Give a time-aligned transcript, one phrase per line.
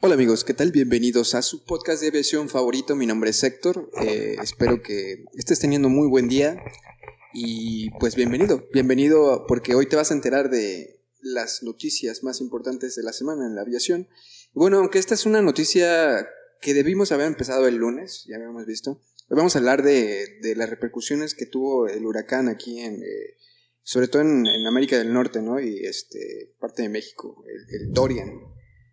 [0.00, 0.70] Hola amigos, ¿qué tal?
[0.70, 2.94] Bienvenidos a su podcast de aviación favorito.
[2.94, 3.90] Mi nombre es Héctor.
[4.02, 6.62] Eh, espero que estés teniendo muy buen día.
[7.32, 12.96] Y pues bienvenido, bienvenido porque hoy te vas a enterar de las noticias más importantes
[12.96, 14.08] de la semana en la aviación.
[14.52, 16.28] Bueno, aunque esta es una noticia
[16.60, 20.56] que debimos haber empezado el lunes, ya habíamos visto, hoy vamos a hablar de, de
[20.56, 23.02] las repercusiones que tuvo el huracán aquí en...
[23.02, 23.36] eh,
[23.86, 25.60] sobre todo en, en América del Norte, ¿no?
[25.60, 28.32] Y este, parte de México, el, el Dorian.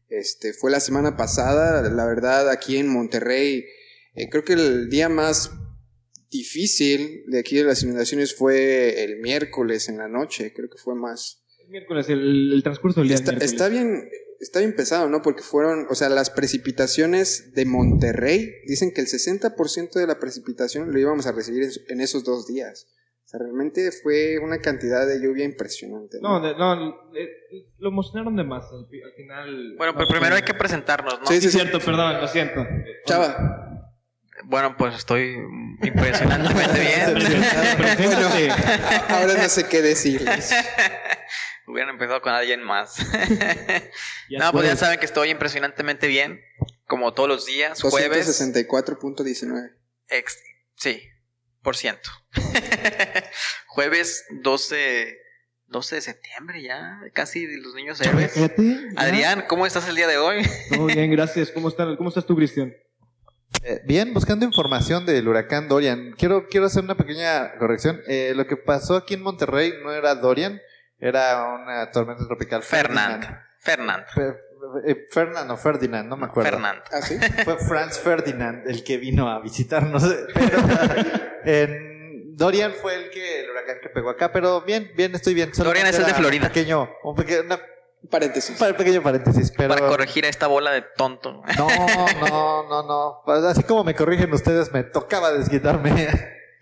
[0.09, 3.63] Este, fue la semana pasada, la verdad, aquí en Monterrey.
[4.15, 5.51] eh, creo que el día más
[6.29, 10.51] difícil de aquí de las inundaciones fue el miércoles en la noche.
[10.53, 11.41] Creo que fue más.
[11.63, 14.09] El miércoles, el, el transcurso del día está bien,
[14.41, 15.21] está bien pesado, ¿no?
[15.21, 20.91] Porque fueron, o sea, las precipitaciones de Monterrey dicen que el 60% de la precipitación
[20.91, 22.87] lo íbamos a recibir en, en esos dos días.
[23.25, 26.17] O sea, realmente fue una cantidad de lluvia impresionante.
[26.21, 26.75] No, de- no,
[27.77, 29.75] lo emocionaron de más al, fi- al final.
[29.77, 31.25] Bueno, pero no, primero hay que presentarnos, ¿no?
[31.27, 32.65] Sí, Sí, sí, cierto, perdón, lo siento.
[33.05, 33.87] Chava,
[34.45, 35.35] Bueno, pues estoy
[35.81, 37.13] impresionantemente bien.
[37.77, 38.49] Preséntate.
[39.09, 40.51] ahora no sé qué decirles.
[41.67, 42.95] Hubieran empezado con alguien más.
[44.29, 46.41] No, pues ya saben que estoy impresionantemente bien.
[46.85, 48.27] Como todos los días, jueves.
[48.27, 49.75] 264.19.
[50.07, 50.37] Ex
[50.75, 51.01] sí,
[51.61, 52.09] por ciento.
[53.67, 55.17] jueves 12,
[55.67, 56.99] 12 de septiembre ya.
[57.13, 58.33] Casi los niños héroes.
[58.95, 60.43] Adrián, ¿cómo estás el día de hoy?
[60.69, 61.51] Todo bien, gracias.
[61.51, 62.73] ¿Cómo, están, ¿Cómo estás tú, Cristian?
[63.63, 66.13] Eh, bien, buscando información del huracán Dorian.
[66.17, 68.01] Quiero, quiero hacer una pequeña corrección.
[68.07, 70.61] Eh, lo que pasó aquí en Monterrey no era Dorian,
[71.01, 72.63] era una tormenta tropical.
[72.63, 73.25] Fernand.
[73.59, 74.05] Fernand.
[74.07, 74.37] Fe-
[74.87, 76.51] eh, Fernand o Ferdinand, no me acuerdo.
[76.51, 76.81] Fernand.
[76.91, 77.17] ¿Ah, sí?
[77.43, 80.03] Fue Franz Ferdinand el que vino a visitarnos.
[80.33, 80.57] Pero
[81.45, 85.51] en Dorian fue el que el huracán que pegó acá, pero bien, bien, estoy bien.
[85.55, 86.43] Dorian es el de Florida.
[86.47, 87.59] Un pequeño, un pequeño, una-
[88.09, 88.59] Paréntesis.
[88.59, 91.43] un pequeño paréntesis, pero Para corregir a esta bola de tonto.
[91.57, 91.67] no,
[92.19, 93.21] no, no, no.
[93.25, 96.07] Pues así como me corrigen ustedes, me tocaba desquitarme.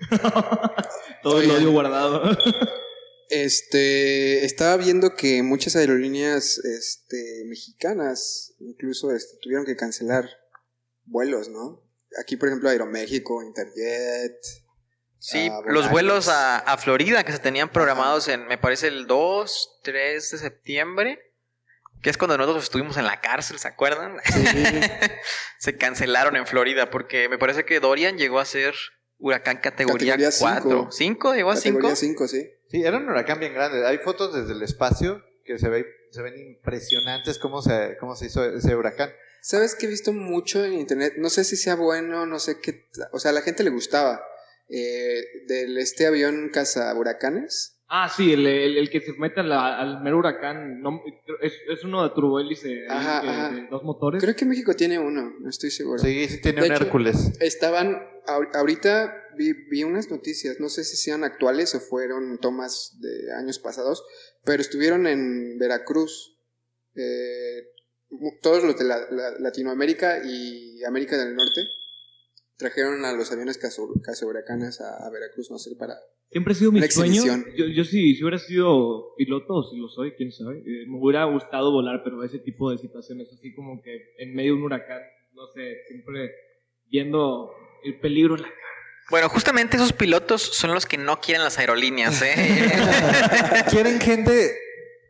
[1.24, 2.24] Todo el odio guardado.
[3.30, 10.28] Este, estaba viendo que muchas aerolíneas este, mexicanas incluso este, tuvieron que cancelar
[11.06, 11.84] vuelos, ¿no?
[12.20, 14.36] Aquí, por ejemplo, Aeroméxico, Interjet.
[15.20, 19.06] Sí, Ah, los vuelos a, a Florida que se tenían programados en, me parece, el
[19.06, 21.20] 2, 3 de septiembre,
[22.02, 24.18] que es cuando nosotros estuvimos en la cárcel, ¿se acuerdan?
[25.60, 28.74] se cancelaron en Florida porque me parece que Dorian llegó a ser
[29.20, 30.88] huracán categoría, Categoría 4.
[30.92, 31.34] cinco.
[31.34, 31.36] ¿5?
[31.36, 31.78] ¿Llegó a 5?
[31.78, 32.50] Categoría 5, sí.
[32.70, 33.86] Sí, era un huracán bien grande.
[33.86, 38.28] Hay fotos desde el espacio que se, ve, se ven impresionantes cómo se, cómo se
[38.28, 39.10] hizo ese huracán.
[39.42, 41.14] ¿Sabes que he visto mucho en internet?
[41.18, 42.88] No sé si sea bueno, no sé qué.
[43.12, 44.22] O sea, a la gente le gustaba.
[44.72, 47.78] Eh, del este avión caza huracanes.
[47.88, 50.80] Ah, sí, el, el, el que se mete la- al mero huracán.
[50.82, 51.02] No,
[51.42, 52.68] es, es uno de turbohélice.
[52.68, 53.50] ahí, Ajá, ajá.
[53.56, 54.22] de dos motores.
[54.22, 55.98] Creo que México tiene uno, no estoy seguro.
[55.98, 57.32] Sí, sí tiene De un hecho, Hércules.
[57.40, 57.96] Estaban,
[58.28, 63.32] ahor- ahorita vi, vi unas noticias, no sé si sean actuales o fueron tomas de
[63.34, 64.04] años pasados,
[64.46, 66.36] pero estuvieron en Veracruz.
[66.96, 67.64] eh,
[68.42, 71.62] todos los de la- la- Latinoamérica y América del Norte
[72.58, 75.96] trajeron a los aviones caza huracanes a, a Veracruz, no sé, para...
[76.32, 77.22] Siempre ha sido mi sueño.
[77.56, 80.58] Yo, yo sí, si hubiera sido piloto, o si lo soy, quién sabe.
[80.60, 84.54] eh, me hubiera gustado volar, pero ese tipo de situaciones, así como que en medio
[84.54, 85.02] de un huracán,
[85.34, 86.32] no sé, siempre
[86.88, 87.52] viendo
[87.84, 88.69] el peligro en la cara.
[89.10, 92.36] Bueno, justamente esos pilotos son los que no quieren las aerolíneas, ¿eh?
[93.70, 94.56] Quieren gente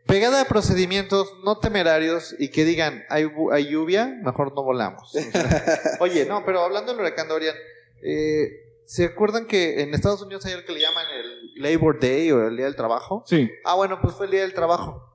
[0.06, 5.12] pegada a procedimientos no temerarios y que digan, hay, hay lluvia, mejor no volamos.
[6.00, 7.54] Oye, no, pero hablando del huracán Dorian,
[8.02, 8.48] eh,
[8.86, 12.48] ¿se acuerdan que en Estados Unidos hay algo que le llaman el Labor Day o
[12.48, 13.22] el Día del Trabajo?
[13.26, 13.50] Sí.
[13.64, 15.06] Ah, bueno, pues fue el Día del Trabajo.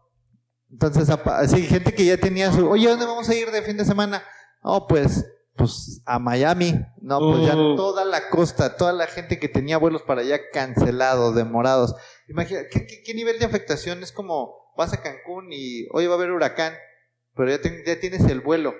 [0.71, 3.77] Entonces, apa- sí, gente que ya tenía su, oye, ¿dónde vamos a ir de fin
[3.77, 4.23] de semana?
[4.61, 6.73] Oh, pues, pues a Miami.
[7.01, 7.75] No, pues ya Oh.
[7.75, 11.95] toda la costa, toda la gente que tenía vuelos para allá cancelados, demorados.
[12.27, 14.03] Imagina, ¿qué, qué, qué nivel de afectación?
[14.03, 16.73] Es como, vas a Cancún y, oye, va a haber huracán,
[17.35, 18.73] pero ya, ten- ya tienes el vuelo.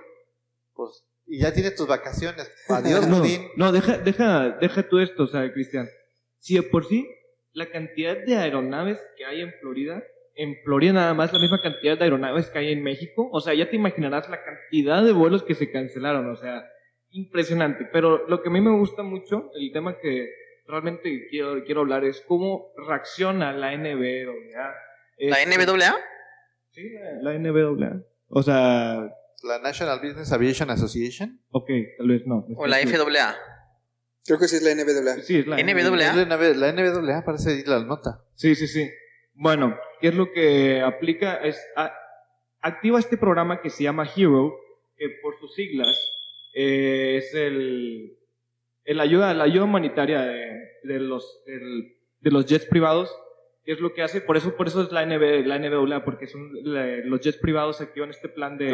[0.73, 2.51] Pues y ya tienes tus vacaciones.
[2.69, 3.47] Adiós, no, Godín.
[3.55, 5.87] no, deja, deja, deja tú esto, o sea, Cristian.
[6.39, 7.07] Si de por sí
[7.53, 10.03] la cantidad de aeronaves que hay en Florida,
[10.35, 13.53] en Florida nada más la misma cantidad de aeronaves que hay en México, o sea,
[13.53, 16.65] ya te imaginarás la cantidad de vuelos que se cancelaron, o sea,
[17.09, 17.87] impresionante.
[17.91, 20.27] Pero lo que a mí me gusta mucho, el tema que
[20.67, 24.73] realmente quiero, quiero hablar es cómo reacciona la NBAA.
[25.17, 25.95] ¿La Este, NBAA?
[26.71, 26.89] Sí,
[27.21, 28.01] la, la NBAA.
[28.27, 29.09] O sea,
[29.43, 31.39] La National Business Aviation Association.
[31.51, 32.45] ok, tal vez no.
[32.57, 33.35] ¿O la FAA?
[34.25, 35.21] Creo que sí es la NBAA.
[35.21, 36.15] Sí, es la NBAA.
[36.15, 38.23] La, NB la NBAA parece ahí la nota.
[38.33, 38.89] Sí, sí, sí.
[39.35, 41.35] Bueno, ¿qué es lo que aplica?
[41.37, 41.93] Es a-
[42.61, 44.55] activa este programa que se llama Hero,
[44.97, 45.95] que por sus siglas
[46.53, 48.17] eh, es el,
[48.85, 53.13] el ayuda, la ayuda humanitaria de, de los de los jets privados.
[53.65, 54.21] ¿Qué es lo que hace?
[54.21, 57.81] Por eso, por eso es la NB, la NBAA, porque son la- los jets privados
[57.81, 58.67] activan este plan de,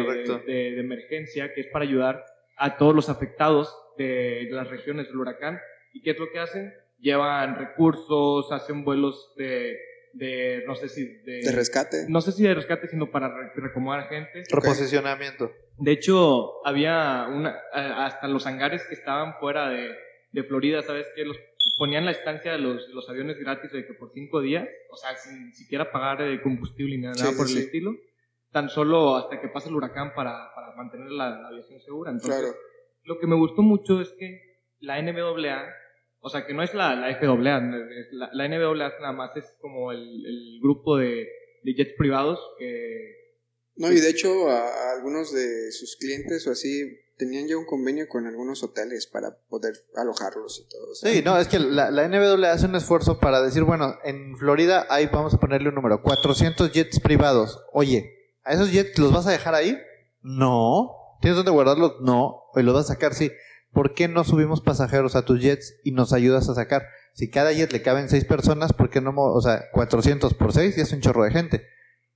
[0.46, 2.24] de, de emergencia que es para ayudar
[2.56, 5.58] a todos los afectados de, de las regiones del huracán.
[5.94, 6.72] ¿Y qué es lo que hacen?
[7.00, 9.76] Llevan recursos, hacen vuelos de,
[10.14, 12.06] de no sé si de, De rescate.
[12.08, 14.44] no sé si de rescate, sino para re- recomodar gente.
[14.50, 15.52] Reposicionamiento.
[15.78, 19.90] De hecho, había una, hasta los hangares que estaban fuera de,
[20.32, 21.24] de Florida, ¿sabes qué?
[21.24, 21.38] Los
[21.78, 25.16] ponían la estancia de los, los aviones gratis de que por cinco días, o sea,
[25.16, 27.64] sin siquiera pagar eh, combustible ni nada Sí, por sí, el sí.
[27.66, 27.92] estilo,
[28.50, 32.10] tan solo hasta que pase el huracán para, para mantener la, la aviación segura.
[32.10, 32.54] Entonces, Claro.
[33.04, 34.40] lo que me gustó mucho es que
[34.80, 35.64] la NBAA,
[36.24, 37.60] o sea, que no es la, la FAA,
[38.12, 41.26] la, la NBAA nada más es como el, el grupo de,
[41.64, 43.16] de jets privados que
[43.76, 47.66] No, y de hecho, a, a algunos de sus clientes o así tenían ya un
[47.66, 50.94] convenio con algunos hoteles para poder alojarlos y todo.
[50.94, 54.36] sea, Sí, no, es que la, la NBAA hace un esfuerzo para decir, bueno, en
[54.36, 57.60] Florida hay, vamos a ponerle un número, 400 jets privados.
[57.72, 59.76] Oye, ¿a esos jets los vas a dejar ahí?
[60.20, 61.18] No.
[61.20, 61.94] ¿Tienes dónde guardarlos?
[62.00, 62.44] No.
[62.54, 63.14] ¿Y los vas a sacar?
[63.14, 63.30] Sí.
[63.72, 66.86] ¿Por qué no subimos pasajeros a tus jets y nos ayudas a sacar?
[67.14, 69.12] Si cada jet le caben seis personas, ¿por qué no?
[69.16, 71.66] O sea, 400 por 6 y es un chorro de gente.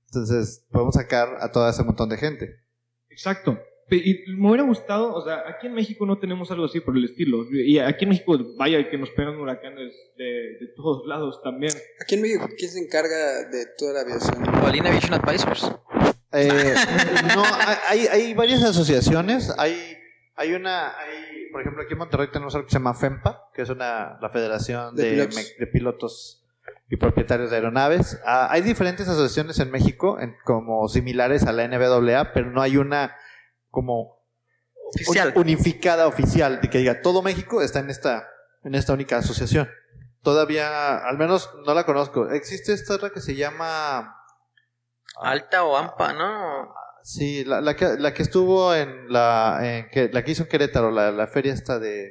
[0.07, 2.61] Entonces, podemos sacar a todo ese montón de gente.
[3.09, 3.59] Exacto.
[3.89, 7.05] Y me hubiera gustado, o sea, aquí en México no tenemos algo así por el
[7.05, 7.45] estilo.
[7.49, 10.25] Y aquí en México, vaya que nos pegan huracanes de,
[10.59, 11.71] de todos lados también.
[12.01, 14.43] Aquí en México, ¿quién se encarga de toda la aviación?
[14.43, 15.71] Paulina Aviation Advisors.
[16.33, 16.49] Eh,
[17.35, 17.43] no,
[17.87, 19.53] hay, hay varias asociaciones.
[19.57, 19.77] Hay,
[20.35, 21.26] hay una, hay,
[21.57, 24.29] por ejemplo, aquí en Monterrey tenemos algo que se llama FEMPA, que es una, la
[24.29, 25.35] Federación De de, pilotos.
[25.35, 26.43] me- de Pilotos
[26.87, 28.19] y Propietarios de Aeronaves.
[28.27, 32.77] Ah, hay diferentes asociaciones en México, en- como similares a la NBAA, pero no hay
[32.77, 33.15] una
[33.71, 34.21] como
[34.93, 35.33] Oficial.
[35.35, 38.27] un- unificada oficial de que diga todo México está en esta,
[38.63, 39.67] en esta única asociación.
[40.21, 42.29] Todavía, al menos no la conozco.
[42.29, 44.15] Existe esta otra que se llama
[45.19, 46.73] Alta o AMPA, ¿no?
[47.09, 50.49] Sí, la, la, que, la que estuvo en la en que, la que hizo en
[50.49, 52.03] Querétaro, la, la feria esta de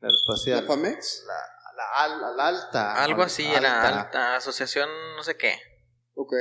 [0.00, 0.66] ¿La la aeroespacial.
[0.66, 1.24] FAMEX?
[1.26, 1.34] La,
[1.76, 3.04] la, al- la alta.
[3.04, 5.52] Algo así era, alta asociación, no sé qué.
[6.14, 6.32] Ok.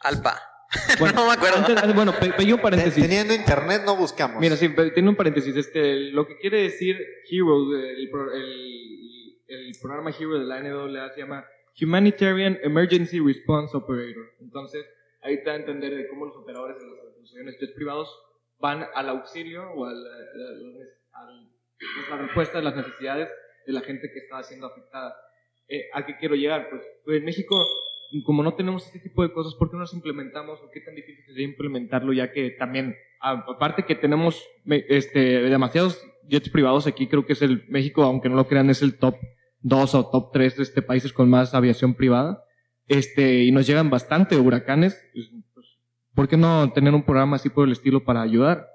[0.00, 0.40] Alpa.
[1.00, 1.56] Bueno, No me acuerdo.
[1.56, 3.02] antes- bueno, pe- pequeño Te- paréntesis.
[3.02, 4.38] Teniendo internet no buscamos.
[4.40, 5.56] Mira, sí, tiene un paréntesis.
[5.56, 6.96] Este, lo que quiere decir
[7.30, 11.44] Hero, el, pro- el, el programa Hero de la NWA se llama
[11.82, 14.24] Humanitarian Emergency Response Operator.
[14.40, 14.84] Entonces,
[15.22, 18.08] ahí da a entender de cómo los operadores de los, los aviones jets privados
[18.58, 20.76] van al auxilio o al, al-
[21.12, 21.48] al-
[21.78, 23.28] pues, la respuesta de las necesidades
[23.66, 25.14] de la gente que está siendo afectada.
[25.68, 26.68] Eh, ¿A qué quiero llegar?
[26.70, 26.82] Pues
[27.18, 27.56] en México,
[28.24, 30.94] como no tenemos este tipo de cosas, ¿por qué no las implementamos o qué tan
[30.94, 32.12] difícil sería implementarlo?
[32.12, 37.42] Ya que también, a- aparte que tenemos este, demasiados jets privados aquí, creo que es
[37.42, 39.16] el México, aunque no lo crean, es el top
[39.60, 42.42] 2 o top 3 de este, países con más aviación privada.
[42.86, 44.98] Este, y nos llegan bastante huracanes.
[46.18, 48.66] ¿Por qué no tener un programa así por el estilo para ayudar?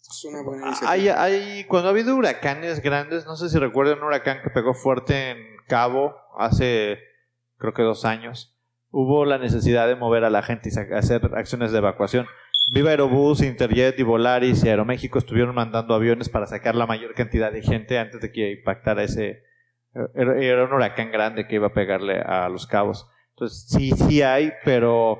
[0.00, 0.90] Es una buena iniciativa.
[0.90, 4.72] Hay, hay, cuando ha habido huracanes grandes, no sé si recuerdan un huracán que pegó
[4.72, 5.36] fuerte en
[5.68, 6.98] Cabo hace
[7.58, 11.72] creo que dos años, hubo la necesidad de mover a la gente y hacer acciones
[11.72, 12.24] de evacuación.
[12.72, 17.52] Viva Aerobús, Interjet y Volaris y Aeroméxico estuvieron mandando aviones para sacar la mayor cantidad
[17.52, 19.42] de gente antes de que impactara ese...
[20.14, 23.10] Era, era un huracán grande que iba a pegarle a los cabos.
[23.34, 25.18] Entonces, sí, sí hay, pero,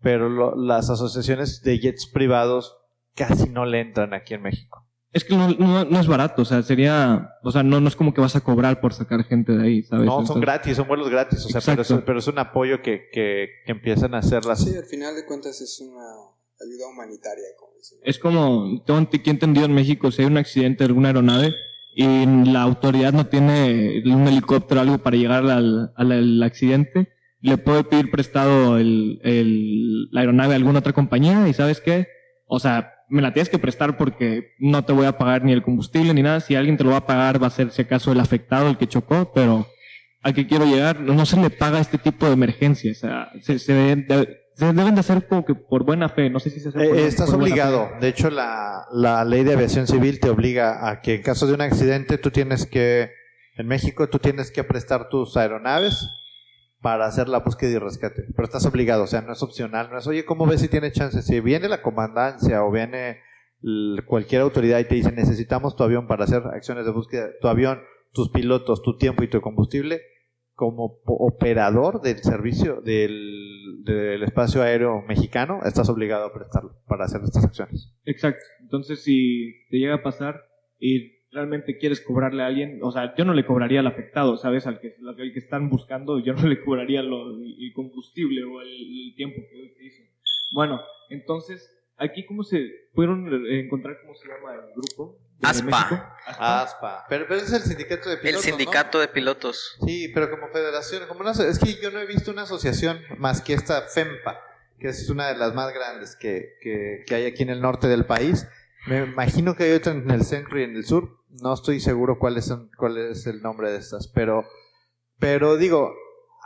[0.00, 2.76] pero lo- las asociaciones de jets privados
[3.14, 4.84] casi no le entran aquí en México.
[5.12, 7.96] Es que no, no, no es barato, o sea, sería, o sea, no, no es
[7.96, 10.04] como que vas a cobrar por sacar gente de ahí, ¿sabes?
[10.04, 12.82] No, son Entonces- gratis, son vuelos gratis, o sea, pero es, pero es un apoyo
[12.82, 14.62] que, que, que empiezan a hacer las...
[14.64, 16.04] Sí, al final de cuentas es una
[16.60, 17.98] ayuda humanitaria, como dicen.
[18.02, 21.54] Es como, tengo que entendido en México, si hay un accidente de alguna aeronave
[21.94, 27.08] y la autoridad no tiene un helicóptero o algo para llegar al, al, al accidente,
[27.40, 32.08] le puede pedir prestado el, el, la aeronave a alguna otra compañía y ¿sabes qué?
[32.46, 35.62] O sea, me la tienes que prestar porque no te voy a pagar ni el
[35.62, 36.40] combustible ni nada.
[36.40, 38.76] Si alguien te lo va a pagar, va a ser si acaso el afectado, el
[38.76, 39.66] que chocó, pero
[40.22, 42.98] a qué quiero llegar, no se le paga este tipo de emergencias.
[42.98, 46.28] O sea, se, se deben de, se deben de hacer como que por buena fe.
[46.28, 47.88] No sé si se hace Eh, por- estás por obligado.
[48.00, 51.54] De hecho, la, la ley de aviación civil te obliga a que en caso de
[51.54, 53.10] un accidente tú tienes que,
[53.56, 56.08] en México, tú tienes que prestar tus aeronaves
[56.80, 58.24] para hacer la búsqueda y rescate.
[58.34, 59.90] Pero estás obligado, o sea, no es opcional.
[59.90, 61.22] No es, oye, ¿cómo ves si tiene chance?
[61.22, 63.18] Si viene la comandancia o viene
[64.06, 67.80] cualquier autoridad y te dice necesitamos tu avión para hacer acciones de búsqueda, tu avión,
[68.12, 70.00] tus pilotos, tu tiempo y tu combustible,
[70.54, 77.20] como operador del servicio del, del espacio aéreo mexicano, estás obligado a prestarlo para hacer
[77.22, 77.92] estas acciones.
[78.04, 78.44] Exacto.
[78.60, 80.42] Entonces, si te llega a pasar
[80.78, 84.66] y realmente quieres cobrarle a alguien, o sea, yo no le cobraría al afectado, ¿sabes?
[84.66, 88.68] Al que, al que están buscando, yo no le cobraría lo- el combustible o el,
[88.68, 90.02] el tiempo que se hizo.
[90.52, 90.80] Bueno,
[91.10, 95.18] entonces, aquí, ¿cómo se pudieron encontrar cómo se llama el grupo?
[95.40, 95.64] ASPA.
[95.66, 96.02] México?
[96.26, 96.62] ASPA.
[96.62, 97.04] ASPA.
[97.08, 98.42] Pero, pero es el sindicato de El pilotos.
[98.44, 99.78] sindicato de pilotos.
[99.86, 103.52] Sí, pero como federación, como es que yo no he visto una asociación más que
[103.52, 104.40] esta FEMPA,
[104.80, 107.86] que es una de las más grandes que, que, que hay aquí en el norte
[107.86, 108.48] del país.
[108.88, 111.17] Me imagino que hay otra en el centro y en el sur.
[111.30, 114.44] No estoy seguro cuáles son, cuál es el nombre de estas, pero,
[115.18, 115.92] pero digo,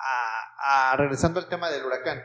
[0.00, 2.20] a- a- regresando al tema del huracán.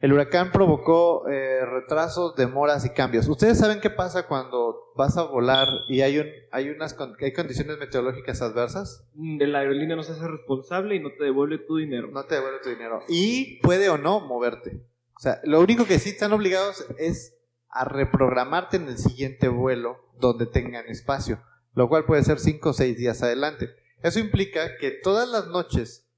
[0.00, 3.26] El huracán provocó eh, retrasos, demoras y cambios.
[3.26, 7.32] ¿Ustedes saben qué pasa cuando vas a volar y hay, un, hay, unas, con- hay
[7.32, 9.04] condiciones meteorológicas adversas?
[9.14, 12.08] Mm, La aerolínea no se hace responsable y no te devuelve tu dinero.
[12.12, 13.02] No te devuelve tu dinero.
[13.08, 14.86] Y puede o no moverte.
[15.16, 17.34] O sea, lo único que sí están obligados es
[17.68, 21.42] a reprogramarte en el siguiente vuelo donde tengan espacio,
[21.78, 23.70] lo cual puede ser 5 o 6 días adelante.
[24.02, 26.08] Eso implica que todas las noches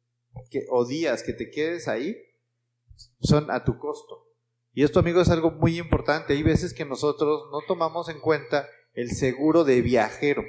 [0.70, 2.16] o días que te quedes ahí
[3.20, 4.26] son a tu costo.
[4.72, 6.32] Y esto, amigos, es algo muy importante.
[6.32, 10.42] Hay veces que nosotros no tomamos en cuenta el seguro de viajero.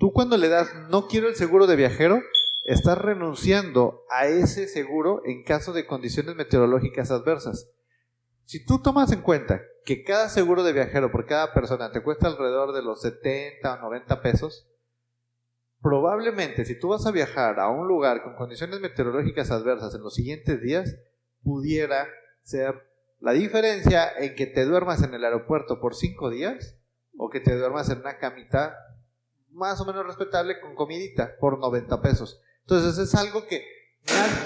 [0.00, 2.20] Tú cuando le das no quiero el seguro de viajero,
[2.64, 7.68] estás renunciando a ese seguro en caso de condiciones meteorológicas adversas.
[8.50, 12.26] Si tú tomas en cuenta que cada seguro de viajero por cada persona te cuesta
[12.26, 14.66] alrededor de los 70 o 90 pesos,
[15.80, 20.16] probablemente si tú vas a viajar a un lugar con condiciones meteorológicas adversas en los
[20.16, 20.96] siguientes días,
[21.44, 22.08] pudiera
[22.42, 22.90] ser
[23.20, 26.76] la diferencia en que te duermas en el aeropuerto por 5 días
[27.16, 28.74] o que te duermas en una camita
[29.50, 32.42] más o menos respetable con comidita por 90 pesos.
[32.62, 33.79] Entonces es algo que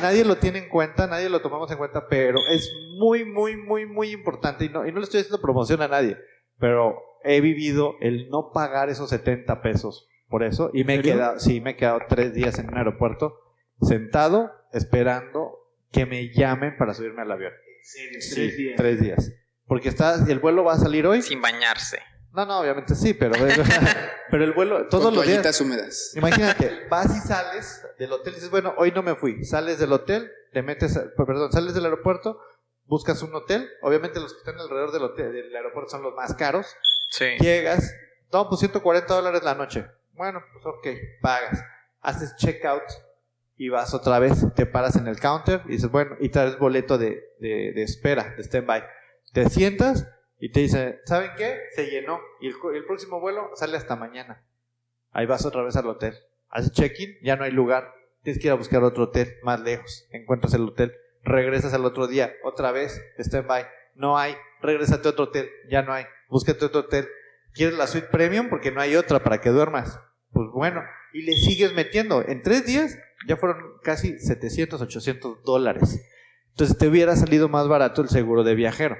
[0.03, 3.87] nadie lo tiene en cuenta, nadie lo tomamos en cuenta, pero es muy, muy, muy,
[3.87, 6.17] muy importante y no, y no le estoy haciendo promoción a nadie,
[6.59, 11.03] pero he vivido el no pagar esos 70 pesos por eso y me he ¿En
[11.03, 11.17] serio?
[11.17, 13.39] quedado, sí, me he quedado tres días en un aeropuerto
[13.81, 15.59] sentado esperando
[15.93, 17.53] que me llamen para subirme al avión.
[17.83, 18.01] Sí,
[18.35, 18.77] Tres días.
[18.77, 19.33] tres días.
[19.67, 21.23] Porque está, el vuelo va a salir hoy.
[21.23, 21.99] Sin bañarse.
[22.35, 23.35] No, no, obviamente sí, pero,
[24.31, 25.61] pero el vuelo, todos Con los días.
[25.61, 26.13] húmedas.
[26.17, 29.45] Imagínate, vas y sales del hotel y dices, bueno, hoy no me fui.
[29.45, 32.41] Sales del hotel, te metes, a- perdón, sales del aeropuerto,
[32.87, 33.69] buscas un hotel.
[33.83, 36.67] Obviamente los que están alrededor del hotel, del aeropuerto son los más caros.
[37.11, 37.27] Sí.
[37.39, 37.95] Llegas,
[38.33, 39.87] no, pues 140 dólares la noche.
[40.15, 40.87] Bueno, pues ok,
[41.23, 41.63] pagas.
[42.01, 42.83] Haces checkout
[43.57, 46.99] y vas otra vez, te paras en el counter y dices, bueno, y traes boleto
[46.99, 48.85] de, de, de espera, de stand-by.
[49.33, 50.09] Te sientas
[50.45, 51.59] y te dicen, ¿saben qué?
[51.75, 52.21] Se llenó.
[52.39, 54.45] Y el, el próximo vuelo sale hasta mañana.
[55.11, 56.19] Ahí vas otra vez al hotel.
[56.51, 57.95] Haces check-in, ya no hay lugar.
[58.23, 60.07] Tienes que ir a buscar otro hotel más lejos.
[60.11, 60.93] Encuentras el hotel.
[61.23, 63.65] Regresas al otro día, otra vez, stand-by.
[63.95, 64.37] No hay.
[64.61, 66.05] Regrésate a otro hotel, ya no hay.
[66.29, 67.09] Búscate otro hotel.
[67.55, 68.51] ¿Quieres la suite premium?
[68.51, 69.99] Porque no hay otra para que duermas.
[70.31, 70.83] Pues bueno,
[71.15, 72.21] y le sigues metiendo.
[72.21, 76.07] En tres días ya fueron casi 700, 800 dólares.
[76.51, 78.99] Entonces te hubiera salido más barato el seguro de viajero.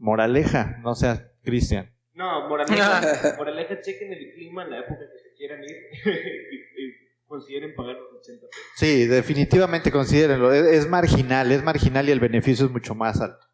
[0.00, 1.94] Moraleja, no seas Cristian.
[2.14, 5.70] No, moraleja, moraleja, chequen el clima en la época que se quieran ir
[6.04, 6.92] y, y
[7.26, 8.64] consideren pagar los 80 pesos.
[8.76, 10.52] Sí, definitivamente considérenlo.
[10.52, 13.46] Es, es marginal, es marginal y el beneficio es mucho más alto.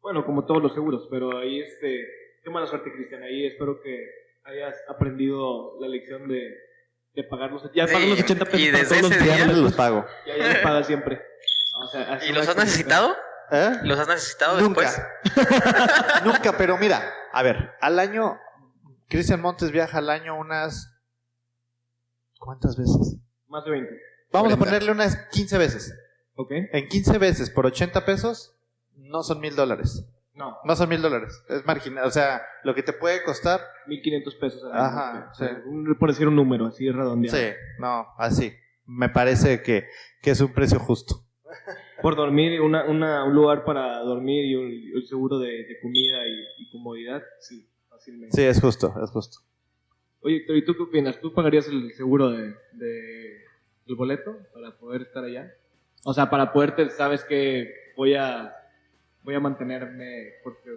[0.00, 2.04] Bueno, como todos los seguros, pero ahí este,
[2.42, 3.22] qué mala suerte, Cristian.
[3.22, 3.96] Ahí espero que
[4.44, 6.42] hayas aprendido la lección de,
[7.14, 9.56] de pagar los, ya Sí, los 80 pesos y desde todos los ese días, día-
[9.56, 10.04] los pago.
[10.26, 11.20] ya, ya los pagas siempre.
[11.84, 13.14] O sea, así ¿Y los has necesitado?
[13.54, 13.80] ¿Eh?
[13.82, 14.80] ¿Los has necesitado Nunca.
[14.80, 15.44] después?
[16.24, 18.38] Nunca, pero mira, a ver, al año,
[19.08, 20.88] Cristian Montes viaja al año unas...
[22.38, 23.16] ¿Cuántas veces?
[23.48, 23.90] Más de 20.
[24.32, 24.64] Vamos a 40.
[24.64, 25.94] ponerle unas 15 veces.
[26.34, 26.50] ¿Ok?
[26.72, 28.56] En 15 veces por 80 pesos,
[28.96, 30.04] no son mil dólares.
[30.34, 31.30] No, No son mil dólares.
[31.50, 32.06] Es marginal.
[32.06, 33.60] O sea, lo que te puede costar.
[33.86, 35.34] 1500 pesos al Ajá, año.
[35.34, 35.44] sí.
[35.66, 37.36] Un- Por decir un número, así redondeado.
[37.36, 38.56] Sí, no, así.
[38.86, 39.86] Me parece que,
[40.22, 41.22] que es un precio justo.
[42.02, 46.62] Por dormir, una, una- un lugar para dormir y un, seguro de, de comida y,
[46.62, 48.36] y comodidad, sí, fácilmente.
[48.36, 49.38] Sí, es justo, es justo.
[50.20, 51.20] Oye, Héctor, ¿y tú qué opinas?
[51.20, 53.36] ¿Tú pagarías el seguro de, de-
[53.86, 55.52] el boleto para poder estar allá?
[56.04, 58.54] O sea, para poderte, sabes que voy a
[59.24, 60.70] voy a mantenerme porque.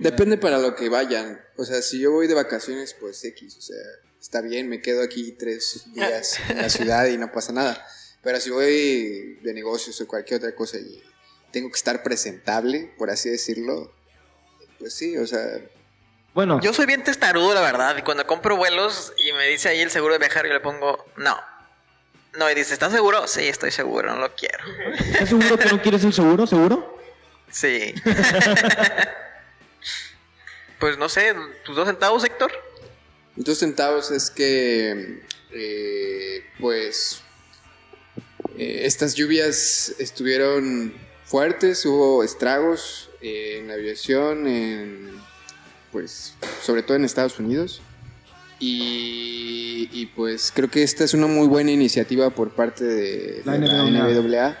[0.00, 1.40] Depende para lo que vayan.
[1.56, 3.56] O sea, si yo voy de vacaciones, pues X.
[3.56, 3.76] O sea,
[4.20, 7.84] está bien, me quedo aquí tres días en la ciudad y no pasa nada.
[8.22, 11.02] Pero si voy de negocios o cualquier otra cosa y
[11.52, 13.92] tengo que estar presentable, por así decirlo,
[14.78, 15.40] pues sí, o sea,
[16.34, 17.96] Bueno, Yo soy bien testarudo, la verdad.
[17.96, 21.04] Y cuando compro vuelos y me dice ahí el seguro de viajar, yo le pongo
[21.16, 21.36] no.
[22.38, 23.26] No, y dice, ¿estás seguro?
[23.26, 24.58] Sí, estoy seguro, no lo quiero.
[24.94, 26.46] ¿estás seguro que no quieres el seguro?
[26.46, 26.98] ¿Seguro?
[27.50, 27.94] Sí.
[30.78, 31.34] pues no sé,
[31.64, 32.52] tus dos centavos, Héctor.
[33.36, 37.22] dos centavos es que, eh, pues,
[38.58, 40.92] eh, estas lluvias estuvieron
[41.24, 45.10] fuertes, hubo estragos eh, en la aviación, en,
[45.92, 47.80] pues, sobre todo en Estados Unidos.
[48.60, 53.52] Y, y, pues creo que esta es una muy buena iniciativa por parte de La
[53.56, 54.54] de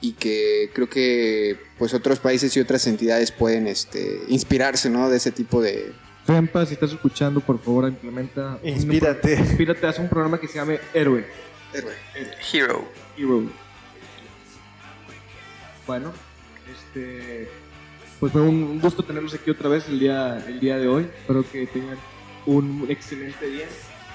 [0.00, 5.10] y que creo que pues otros países y otras entidades pueden este, inspirarse ¿no?
[5.10, 5.92] de ese tipo de,
[6.26, 8.58] Fempa, si estás escuchando, por favor, implementa.
[8.62, 9.34] un- Inspírate.
[9.34, 11.24] Inspírate, haz un programa que se llame Héroe.
[12.52, 12.84] Hero.
[13.16, 13.42] Hero.
[15.86, 16.12] Bueno,
[16.70, 17.50] este.
[18.20, 21.10] Pues fue un gusto tenerlos aquí otra vez el día, el día de hoy.
[21.20, 21.98] Espero que tengan
[22.46, 23.66] un excelente día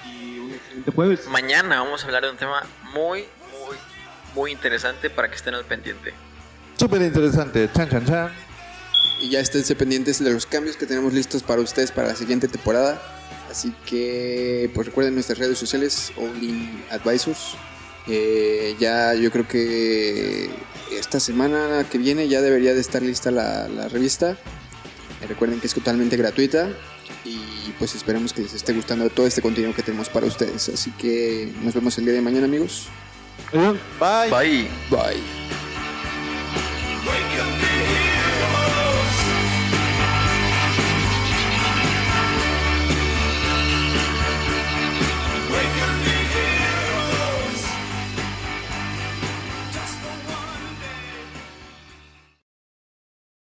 [0.06, 1.28] y un excelente jueves.
[1.28, 2.62] Mañana vamos a hablar de un tema
[2.94, 3.76] muy, muy,
[4.34, 6.14] muy interesante para que estén al pendiente.
[6.78, 7.68] Súper interesante.
[7.74, 8.32] Chan, chan, chan.
[9.20, 12.48] Y ya esténse pendientes de los cambios que tenemos listos para ustedes para la siguiente
[12.48, 13.02] temporada.
[13.50, 17.56] Así que, pues recuerden nuestras redes sociales, All-in Advisors.
[18.08, 20.50] Eh, ya yo creo que
[20.92, 24.32] esta semana que viene ya debería de estar lista la, la revista.
[25.20, 26.70] Eh, recuerden que es totalmente gratuita.
[27.24, 30.68] Y pues esperemos que les esté gustando todo este contenido que tenemos para ustedes.
[30.68, 32.88] Así que nos vemos el día de mañana amigos.
[33.98, 34.30] Bye.
[34.30, 34.68] Bye.
[34.90, 35.57] Bye.